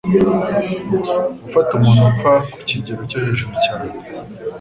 Gufata 1.43 1.71
umuntu 1.73 2.01
upfa 2.11 2.31
ku 2.51 2.57
kigero 2.67 3.01
cyo 3.09 3.17
hejuru 3.23 3.53
cyane 3.65 3.87